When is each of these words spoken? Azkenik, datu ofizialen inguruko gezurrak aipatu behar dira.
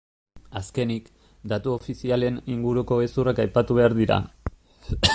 Azkenik, 0.59 1.11
datu 1.51 1.73
ofizialen 1.75 2.41
inguruko 2.55 2.99
gezurrak 3.05 3.45
aipatu 3.45 3.81
behar 3.81 3.97
dira. 4.03 4.23